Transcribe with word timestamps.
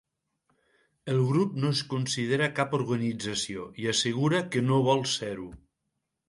El 1.11 1.19
grup 1.31 1.59
no 1.65 1.69
es 1.77 1.81
considera 1.91 2.47
cap 2.61 2.73
organització 2.79 3.67
i 3.83 3.87
assegura 3.93 4.41
que 4.57 4.65
no 4.71 4.81
vol 4.89 5.07
ser-ho. 5.13 5.47